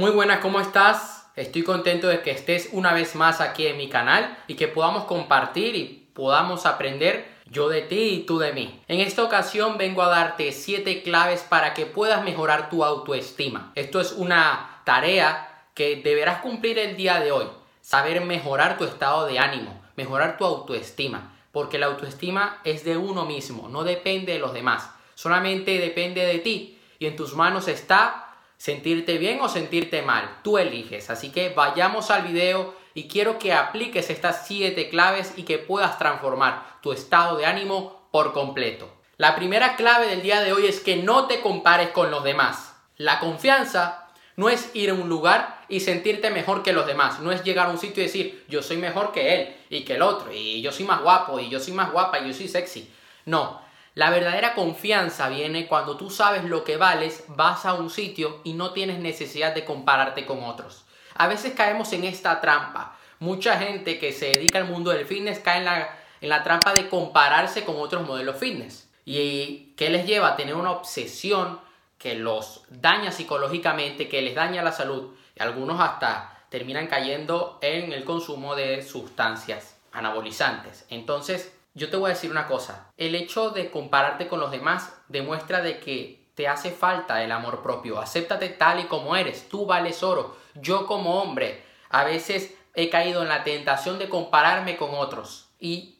[0.00, 1.26] Muy buenas, ¿cómo estás?
[1.36, 5.04] Estoy contento de que estés una vez más aquí en mi canal y que podamos
[5.04, 8.80] compartir y podamos aprender yo de ti y tú de mí.
[8.88, 13.72] En esta ocasión vengo a darte 7 claves para que puedas mejorar tu autoestima.
[13.74, 17.48] Esto es una tarea que deberás cumplir el día de hoy.
[17.82, 21.36] Saber mejorar tu estado de ánimo, mejorar tu autoestima.
[21.52, 24.88] Porque la autoestima es de uno mismo, no depende de los demás.
[25.14, 26.78] Solamente depende de ti.
[26.98, 28.29] Y en tus manos está
[28.60, 30.40] sentirte bien o sentirte mal.
[30.44, 31.08] Tú eliges.
[31.08, 35.98] Así que vayamos al video y quiero que apliques estas siete claves y que puedas
[35.98, 38.92] transformar tu estado de ánimo por completo.
[39.16, 42.76] La primera clave del día de hoy es que no te compares con los demás.
[42.98, 47.20] La confianza no es ir a un lugar y sentirte mejor que los demás.
[47.20, 49.94] No es llegar a un sitio y decir, yo soy mejor que él y que
[49.94, 52.48] el otro, y yo soy más guapo, y yo soy más guapa, y yo soy
[52.48, 52.92] sexy.
[53.24, 53.62] No,
[53.94, 58.52] la verdadera confianza viene cuando tú sabes lo que vales, vas a un sitio y
[58.52, 60.84] no tienes necesidad de compararte con otros.
[61.14, 62.96] A veces caemos en esta trampa.
[63.18, 66.72] Mucha gente que se dedica al mundo del fitness cae en la, en la trampa
[66.72, 68.88] de compararse con otros modelos fitness.
[69.04, 71.60] ¿Y qué les lleva a tener una obsesión
[71.98, 75.14] que los daña psicológicamente, que les daña la salud?
[75.34, 80.86] Y algunos hasta terminan cayendo en el consumo de sustancias anabolizantes.
[80.90, 84.94] Entonces, yo te voy a decir una cosa, el hecho de compararte con los demás
[85.08, 88.00] demuestra de que te hace falta el amor propio.
[88.00, 90.36] Acéptate tal y como eres, tú vales oro.
[90.54, 95.98] Yo como hombre a veces he caído en la tentación de compararme con otros y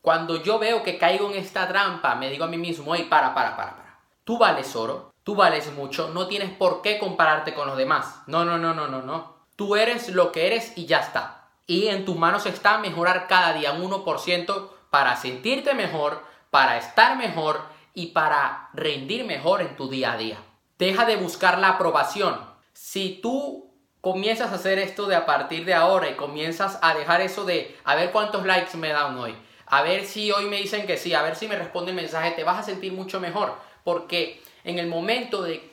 [0.00, 3.34] cuando yo veo que caigo en esta trampa, me digo a mí mismo, hey, para,
[3.34, 4.00] para, para, para.
[4.24, 8.22] Tú vales oro, tú vales mucho, no tienes por qué compararte con los demás.
[8.26, 9.34] No, no, no, no, no, no.
[9.56, 11.48] Tú eres lo que eres y ya está.
[11.66, 17.16] Y en tus manos está mejorar cada día un 1% para sentirte mejor, para estar
[17.16, 17.60] mejor
[17.94, 20.36] y para rendir mejor en tu día a día.
[20.78, 22.40] Deja de buscar la aprobación.
[22.74, 27.22] Si tú comienzas a hacer esto de a partir de ahora y comienzas a dejar
[27.22, 29.34] eso de a ver cuántos likes me dan hoy,
[29.66, 32.30] a ver si hoy me dicen que sí, a ver si me responde el mensaje,
[32.30, 33.52] te vas a sentir mucho mejor.
[33.82, 35.72] Porque en el momento de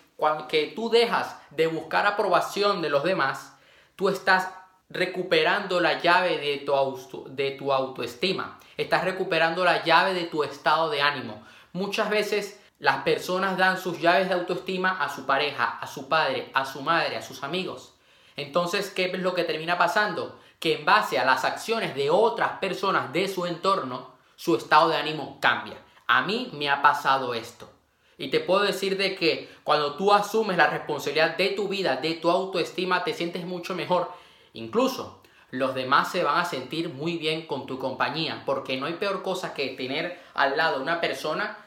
[0.50, 3.56] que tú dejas de buscar aprobación de los demás,
[3.96, 4.48] tú estás
[4.92, 10.90] recuperando la llave de tu, de tu autoestima, estás recuperando la llave de tu estado
[10.90, 11.44] de ánimo.
[11.74, 16.50] Muchas veces las personas dan sus llaves de autoestima a su pareja, a su padre,
[16.54, 17.94] a su madre, a sus amigos.
[18.36, 20.40] Entonces, ¿qué es lo que termina pasando?
[20.60, 24.98] Que en base a las acciones de otras personas de su entorno, su estado de
[24.98, 25.78] ánimo cambia.
[26.08, 27.70] A mí me ha pasado esto.
[28.18, 32.16] Y te puedo decir de que cuando tú asumes la responsabilidad de tu vida, de
[32.16, 34.12] tu autoestima, te sientes mucho mejor
[34.54, 38.94] Incluso los demás se van a sentir muy bien con tu compañía, porque no hay
[38.94, 41.58] peor cosa que tener al lado una persona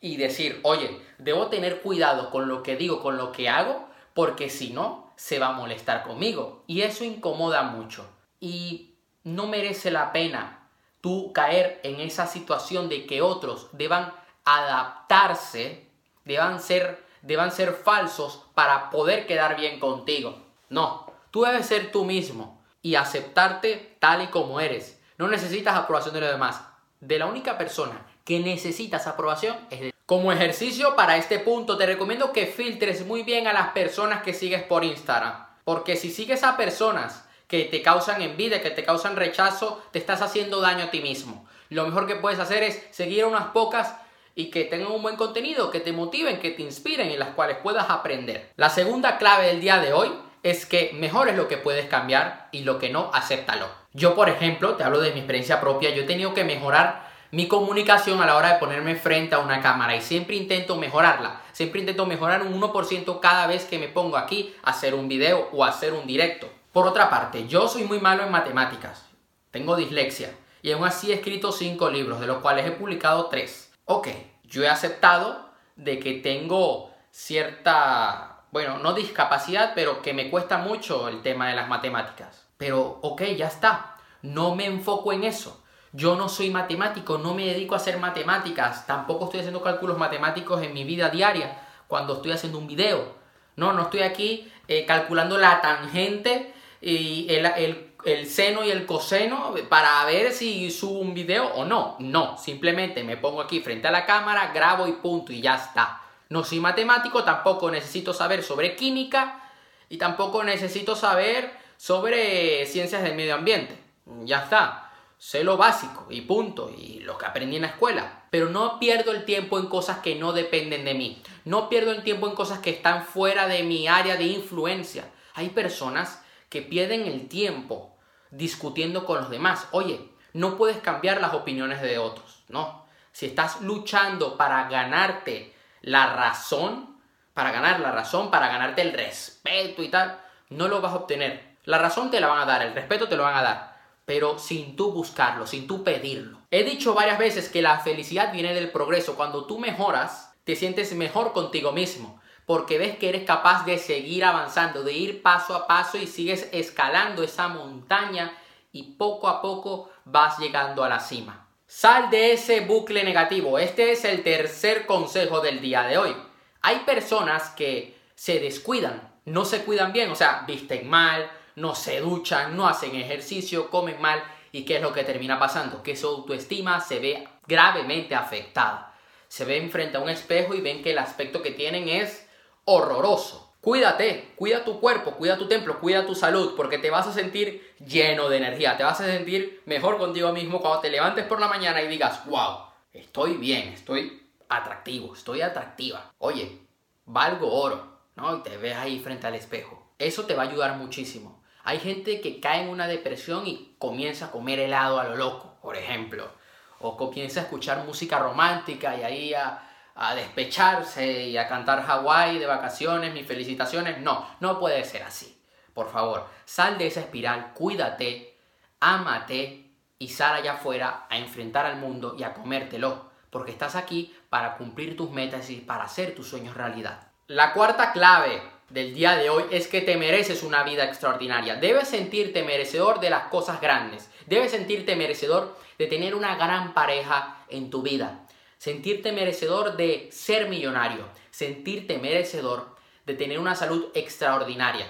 [0.00, 4.50] y decir, oye, debo tener cuidado con lo que digo, con lo que hago, porque
[4.50, 6.64] si no, se va a molestar conmigo.
[6.66, 8.06] Y eso incomoda mucho.
[8.40, 10.68] Y no merece la pena
[11.00, 14.12] tú caer en esa situación de que otros deban
[14.44, 15.86] adaptarse,
[16.24, 20.38] deban ser, deban ser falsos para poder quedar bien contigo.
[20.68, 25.00] No, Tú debes ser tú mismo y aceptarte tal y como eres.
[25.18, 26.62] No necesitas aprobación de los demás.
[27.00, 31.86] De la única persona que necesitas aprobación es de como ejercicio para este punto, te
[31.86, 35.46] recomiendo que filtres muy bien a las personas que sigues por Instagram.
[35.62, 40.20] Porque si sigues a personas que te causan envidia, que te causan rechazo, te estás
[40.20, 41.46] haciendo daño a ti mismo.
[41.68, 43.94] Lo mejor que puedes hacer es seguir a unas pocas
[44.34, 47.58] y que tengan un buen contenido, que te motiven, que te inspiren y las cuales
[47.58, 48.50] puedas aprender.
[48.56, 50.10] La segunda clave del día de hoy
[50.42, 53.68] es que mejor es lo que puedes cambiar y lo que no, acéptalo.
[53.92, 57.46] Yo, por ejemplo, te hablo de mi experiencia propia, yo he tenido que mejorar mi
[57.46, 61.40] comunicación a la hora de ponerme frente a una cámara y siempre intento mejorarla.
[61.52, 65.48] Siempre intento mejorar un 1% cada vez que me pongo aquí a hacer un video
[65.52, 66.48] o a hacer un directo.
[66.72, 69.06] Por otra parte, yo soy muy malo en matemáticas.
[69.50, 70.30] Tengo dislexia
[70.62, 73.72] y aún así he escrito 5 libros, de los cuales he publicado 3.
[73.84, 74.08] Ok,
[74.44, 81.08] yo he aceptado de que tengo cierta bueno, no discapacidad, pero que me cuesta mucho
[81.08, 82.46] el tema de las matemáticas.
[82.56, 83.96] Pero, ok, ya está.
[84.22, 85.62] No me enfoco en eso.
[85.92, 90.62] Yo no soy matemático, no me dedico a hacer matemáticas, tampoco estoy haciendo cálculos matemáticos
[90.62, 93.14] en mi vida diaria cuando estoy haciendo un video.
[93.56, 99.54] No, no estoy aquí eh, calculando la tangente y el, el seno y el coseno
[99.68, 101.96] para ver si subo un video o no.
[101.98, 106.00] No, simplemente me pongo aquí frente a la cámara, grabo y punto y ya está.
[106.30, 109.42] No soy matemático, tampoco necesito saber sobre química
[109.88, 113.76] y tampoco necesito saber sobre ciencias del medio ambiente.
[114.22, 114.92] Ya está.
[115.18, 118.22] Sé lo básico y punto, y lo que aprendí en la escuela.
[118.30, 121.20] Pero no pierdo el tiempo en cosas que no dependen de mí.
[121.44, 125.10] No pierdo el tiempo en cosas que están fuera de mi área de influencia.
[125.34, 127.96] Hay personas que pierden el tiempo
[128.30, 129.66] discutiendo con los demás.
[129.72, 132.86] Oye, no puedes cambiar las opiniones de otros, no.
[133.10, 136.98] Si estás luchando para ganarte la razón,
[137.34, 141.56] para ganar la razón, para ganarte el respeto y tal, no lo vas a obtener.
[141.64, 144.38] La razón te la van a dar, el respeto te lo van a dar, pero
[144.38, 146.40] sin tú buscarlo, sin tú pedirlo.
[146.50, 149.14] He dicho varias veces que la felicidad viene del progreso.
[149.14, 154.24] Cuando tú mejoras, te sientes mejor contigo mismo, porque ves que eres capaz de seguir
[154.24, 158.32] avanzando, de ir paso a paso y sigues escalando esa montaña
[158.72, 161.39] y poco a poco vas llegando a la cima.
[161.72, 163.56] Sal de ese bucle negativo.
[163.56, 166.16] Este es el tercer consejo del día de hoy.
[166.62, 172.00] Hay personas que se descuidan, no se cuidan bien, o sea, visten mal, no se
[172.00, 174.20] duchan, no hacen ejercicio, comen mal.
[174.50, 175.80] ¿Y qué es lo que termina pasando?
[175.84, 178.92] Que su autoestima se ve gravemente afectada.
[179.28, 182.28] Se ven frente a un espejo y ven que el aspecto que tienen es
[182.64, 183.49] horroroso.
[183.60, 187.74] Cuídate, cuida tu cuerpo, cuida tu templo, cuida tu salud, porque te vas a sentir
[187.78, 191.48] lleno de energía, te vas a sentir mejor contigo mismo cuando te levantes por la
[191.48, 192.64] mañana y digas, wow,
[192.94, 196.10] estoy bien, estoy atractivo, estoy atractiva.
[196.18, 196.58] Oye,
[197.04, 198.38] valgo oro, ¿no?
[198.38, 199.92] Y te ves ahí frente al espejo.
[199.98, 201.42] Eso te va a ayudar muchísimo.
[201.62, 205.56] Hay gente que cae en una depresión y comienza a comer helado a lo loco,
[205.60, 206.30] por ejemplo.
[206.78, 209.69] O comienza a escuchar música romántica y ahí a
[210.00, 214.00] a despecharse y a cantar Hawái de vacaciones, mis felicitaciones.
[214.00, 215.38] No, no puede ser así.
[215.74, 218.34] Por favor, sal de esa espiral, cuídate,
[218.80, 224.16] ámate y sal allá afuera a enfrentar al mundo y a comértelo, porque estás aquí
[224.30, 227.08] para cumplir tus metas y para hacer tus sueños realidad.
[227.26, 231.56] La cuarta clave del día de hoy es que te mereces una vida extraordinaria.
[231.56, 234.10] Debes sentirte merecedor de las cosas grandes.
[234.24, 238.20] Debes sentirte merecedor de tener una gran pareja en tu vida
[238.60, 242.76] sentirte merecedor de ser millonario, sentirte merecedor
[243.06, 244.86] de tener una salud extraordinaria.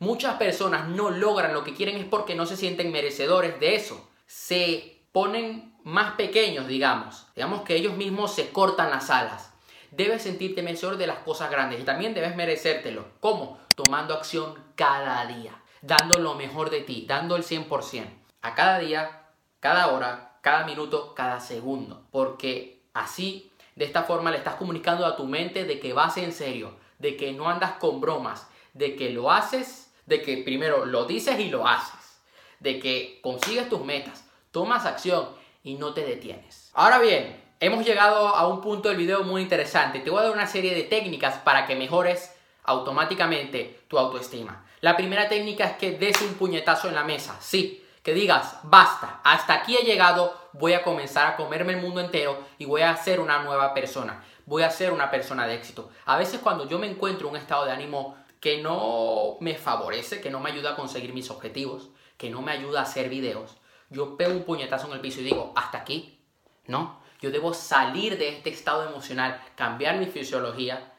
[0.00, 4.10] Muchas personas no logran lo que quieren es porque no se sienten merecedores de eso.
[4.26, 7.28] Se ponen más pequeños, digamos.
[7.36, 9.54] Digamos que ellos mismos se cortan las alas.
[9.92, 13.04] Debes sentirte merecedor de las cosas grandes y también debes merecértelo.
[13.20, 13.60] ¿Cómo?
[13.76, 18.04] Tomando acción cada día, dando lo mejor de ti, dando el 100%.
[18.40, 19.28] A cada día,
[19.60, 22.08] cada hora, cada minuto, cada segundo.
[22.10, 26.32] Porque Así, de esta forma le estás comunicando a tu mente de que vas en
[26.32, 31.04] serio, de que no andas con bromas, de que lo haces, de que primero lo
[31.04, 32.20] dices y lo haces,
[32.60, 35.28] de que consigues tus metas, tomas acción
[35.62, 36.70] y no te detienes.
[36.74, 40.00] Ahora bien, hemos llegado a un punto del video muy interesante.
[40.00, 42.34] Te voy a dar una serie de técnicas para que mejores
[42.64, 44.64] automáticamente tu autoestima.
[44.80, 47.36] La primera técnica es que des un puñetazo en la mesa.
[47.40, 52.00] Sí, que digas, basta, hasta aquí he llegado, voy a comenzar a comerme el mundo
[52.00, 55.90] entero y voy a ser una nueva persona, voy a ser una persona de éxito.
[56.06, 60.20] A veces cuando yo me encuentro en un estado de ánimo que no me favorece,
[60.20, 63.56] que no me ayuda a conseguir mis objetivos, que no me ayuda a hacer videos,
[63.88, 66.18] yo pego un puñetazo en el piso y digo, hasta aquí,
[66.66, 67.00] ¿no?
[67.20, 70.92] Yo debo salir de este estado emocional, cambiar mi fisiología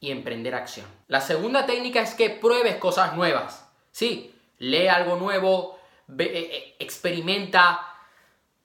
[0.00, 0.86] y emprender acción.
[1.06, 3.70] La segunda técnica es que pruebes cosas nuevas.
[3.92, 5.78] Sí, lee algo nuevo,
[6.18, 7.89] eh, eh, experimenta,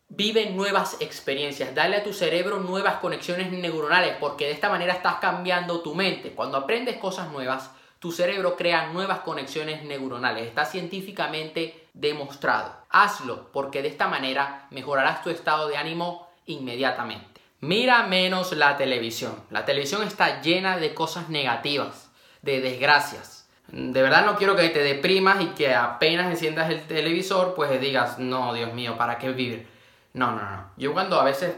[0.10, 5.16] vive nuevas experiencias, dale a tu cerebro nuevas conexiones neuronales, porque de esta manera estás
[5.16, 6.32] cambiando tu mente.
[6.32, 10.48] Cuando aprendes cosas nuevas, tu cerebro crea nuevas conexiones neuronales.
[10.48, 12.76] Está científicamente demostrado.
[12.90, 17.42] Hazlo, porque de esta manera mejorarás tu estado de ánimo inmediatamente.
[17.62, 19.44] Mira menos la televisión.
[19.50, 23.36] La televisión está llena de cosas negativas, de desgracias
[23.68, 28.20] de verdad no quiero que te deprimas y que apenas enciendas el televisor, pues digas,
[28.20, 29.68] no, Dios mío, ¿para qué vivir?
[30.16, 30.72] No, no, no.
[30.78, 31.56] Yo cuando a veces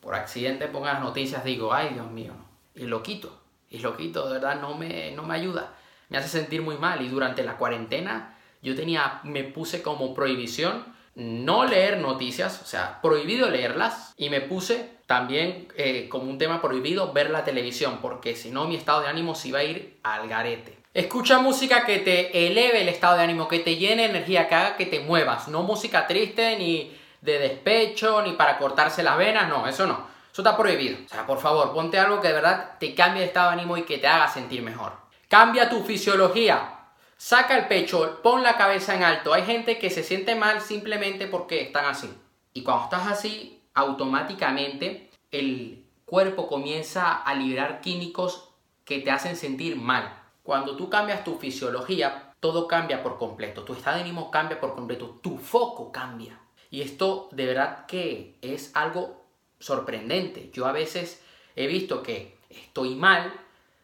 [0.00, 2.32] por accidente pongo las noticias digo, ay, Dios mío,
[2.74, 3.40] y lo quito.
[3.68, 5.74] Y lo quito, de verdad no me, no me ayuda.
[6.08, 7.00] Me hace sentir muy mal.
[7.02, 13.00] Y durante la cuarentena yo tenía, me puse como prohibición no leer noticias, o sea,
[13.00, 14.12] prohibido leerlas.
[14.16, 18.66] Y me puse también eh, como un tema prohibido ver la televisión, porque si no
[18.66, 20.78] mi estado de ánimo se iba a ir al garete.
[20.94, 24.76] Escucha música que te eleve el estado de ánimo, que te llene energía, que haga
[24.76, 25.46] que te muevas.
[25.46, 30.08] No música triste, ni de despecho, ni para cortarse las venas, no, eso no.
[30.32, 30.98] Eso está prohibido.
[31.04, 33.76] O sea, por favor, ponte algo que de verdad te cambie el estado de ánimo
[33.76, 34.92] y que te haga sentir mejor.
[35.28, 36.76] Cambia tu fisiología.
[37.16, 39.34] Saca el pecho, pon la cabeza en alto.
[39.34, 42.10] Hay gente que se siente mal simplemente porque están así.
[42.54, 48.48] Y cuando estás así, automáticamente el cuerpo comienza a liberar químicos
[48.84, 50.20] que te hacen sentir mal.
[50.42, 54.74] Cuando tú cambias tu fisiología, todo cambia por completo, tu estado de ánimo cambia por
[54.74, 56.38] completo, tu foco cambia.
[56.70, 59.24] Y esto de verdad que es algo
[59.58, 60.50] sorprendente.
[60.52, 61.22] Yo a veces
[61.56, 63.32] he visto que estoy mal,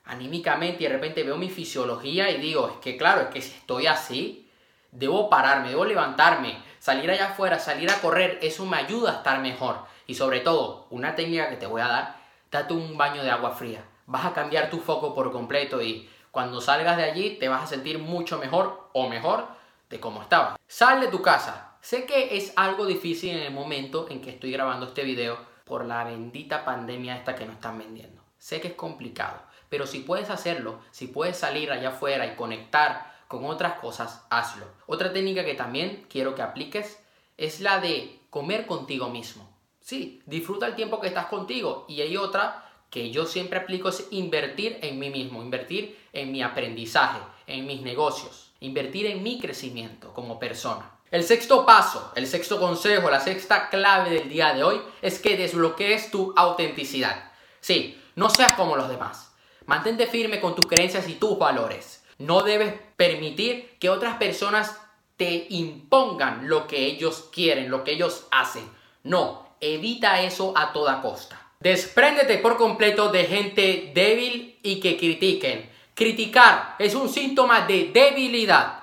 [0.06, 3.52] anímicamente y de repente veo mi fisiología y digo, es que claro, es que si
[3.54, 4.48] estoy así,
[4.92, 9.40] debo pararme, debo levantarme, salir allá afuera, salir a correr, eso me ayuda a estar
[9.40, 9.80] mejor.
[10.06, 12.16] Y sobre todo, una técnica que te voy a dar,
[12.50, 13.84] date un baño de agua fría.
[14.06, 17.66] Vas a cambiar tu foco por completo y cuando salgas de allí te vas a
[17.66, 19.48] sentir mucho mejor o mejor
[19.90, 20.56] de cómo estabas.
[20.68, 21.75] Sal de tu casa.
[21.86, 25.84] Sé que es algo difícil en el momento en que estoy grabando este video por
[25.84, 28.20] la bendita pandemia esta que nos están vendiendo.
[28.38, 33.14] Sé que es complicado, pero si puedes hacerlo, si puedes salir allá afuera y conectar
[33.28, 34.66] con otras cosas, hazlo.
[34.88, 37.00] Otra técnica que también quiero que apliques
[37.36, 39.48] es la de comer contigo mismo.
[39.80, 44.08] Sí, disfruta el tiempo que estás contigo y hay otra que yo siempre aplico es
[44.10, 50.12] invertir en mí mismo, invertir en mi aprendizaje, en mis negocios, invertir en mi crecimiento
[50.12, 50.95] como persona.
[51.12, 55.36] El sexto paso, el sexto consejo, la sexta clave del día de hoy es que
[55.36, 57.30] desbloquees tu autenticidad.
[57.60, 59.32] Sí, no seas como los demás.
[59.66, 62.04] Mantente firme con tus creencias y tus valores.
[62.18, 64.80] No debes permitir que otras personas
[65.16, 68.68] te impongan lo que ellos quieren, lo que ellos hacen.
[69.04, 71.40] No, evita eso a toda costa.
[71.60, 75.70] Despréndete por completo de gente débil y que critiquen.
[75.94, 78.75] Criticar es un síntoma de debilidad.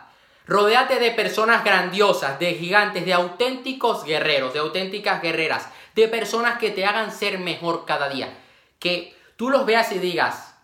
[0.46, 6.72] Rodéate de personas grandiosas, de gigantes, de auténticos guerreros, de auténticas guerreras, de personas que
[6.72, 8.38] te hagan ser mejor cada día.
[8.78, 10.56] Que tú los veas y digas,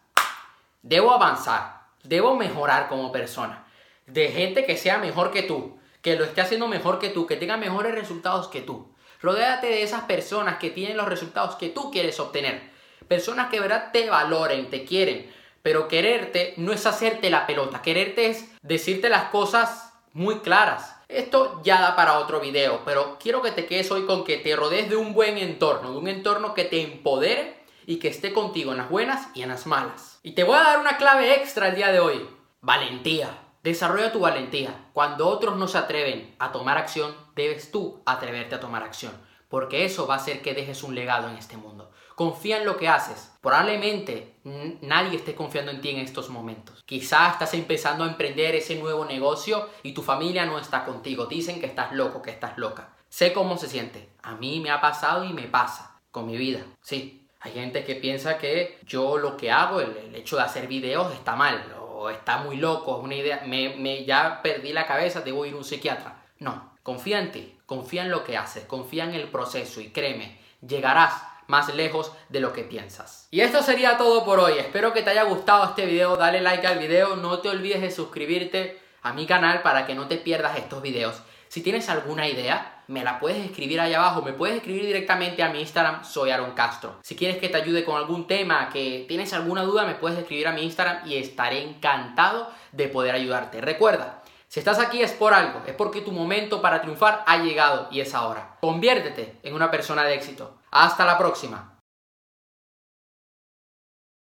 [0.82, 3.66] debo avanzar, debo mejorar como persona.
[4.06, 7.38] De gente que sea mejor que tú, que lo esté haciendo mejor que tú, que
[7.38, 8.94] tenga mejores resultados que tú.
[9.22, 12.70] Rodéate de esas personas que tienen los resultados que tú quieres obtener.
[13.08, 15.30] Personas que de verdad te valoren, te quieren.
[15.62, 17.82] Pero quererte no es hacerte la pelota.
[17.82, 20.96] Quererte es decirte las cosas muy claras.
[21.08, 24.56] Esto ya da para otro video, pero quiero que te quedes hoy con que te
[24.56, 28.72] rodees de un buen entorno, de un entorno que te empodere y que esté contigo
[28.72, 30.20] en las buenas y en las malas.
[30.22, 32.30] Y te voy a dar una clave extra el día de hoy.
[32.62, 33.46] Valentía.
[33.64, 34.90] Desarrolla tu valentía.
[34.94, 39.14] Cuando otros no se atreven a tomar acción, debes tú atreverte a tomar acción,
[39.50, 41.92] porque eso va a hacer que dejes un legado en este mundo.
[42.16, 43.32] Confía en lo que haces.
[43.42, 44.36] Probablemente
[44.82, 46.84] nadie esté confiando en ti en estos momentos.
[46.86, 51.26] Quizás estás empezando a emprender ese nuevo negocio y tu familia no está contigo.
[51.26, 52.90] Dicen que estás loco, que estás loca.
[53.10, 54.10] Sé cómo se siente.
[54.22, 56.62] A mí me ha pasado y me pasa con mi vida.
[56.82, 61.14] Sí, hay gente que piensa que yo lo que hago, el, hecho de hacer videos,
[61.14, 61.76] está mal
[62.10, 65.66] está muy loco, es una idea, me, ya perdí la cabeza, debo ir a un
[65.66, 66.24] psiquiatra.
[66.38, 70.40] No, confía en ti, confía en lo que haces, confía en el proceso y créeme,
[70.66, 73.28] llegarás más lejos de lo que piensas.
[73.32, 74.54] Y esto sería todo por hoy.
[74.58, 76.16] Espero que te haya gustado este video.
[76.16, 77.16] Dale like al video.
[77.18, 81.22] No te olvides de suscribirte a mi canal para que no te pierdas estos videos.
[81.48, 84.22] Si tienes alguna idea, me la puedes escribir ahí abajo.
[84.22, 87.00] Me puedes escribir directamente a mi Instagram, soy Aaron Castro.
[87.02, 90.48] Si quieres que te ayude con algún tema, que tienes alguna duda, me puedes escribir
[90.48, 93.62] a mi Instagram y estaré encantado de poder ayudarte.
[93.62, 97.88] Recuerda, si estás aquí es por algo, es porque tu momento para triunfar ha llegado
[97.92, 98.58] y es ahora.
[98.62, 100.59] Conviértete en una persona de éxito.
[100.72, 101.79] Hasta la próxima.